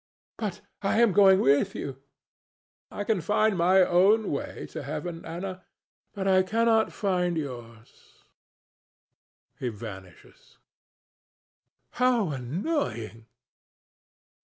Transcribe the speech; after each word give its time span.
ANA. 0.39 0.49
But 0.49 0.61
I 0.81 0.99
am 0.99 1.11
going 1.13 1.39
with 1.41 1.75
you. 1.75 1.91
DON 1.91 1.97
JUAN. 2.89 2.99
I 3.01 3.03
can 3.03 3.21
find 3.21 3.55
my 3.55 3.81
own 3.81 4.31
way 4.31 4.65
to 4.71 4.81
heaven, 4.81 5.23
Ana; 5.23 5.63
but 6.15 6.27
I 6.27 6.41
cannot 6.41 6.91
find 6.91 7.37
yours 7.37 8.23
[he 9.59 9.69
vanishes]. 9.69 10.57
ANA. 10.57 11.87
How 11.99 12.29
annoying! 12.31 13.27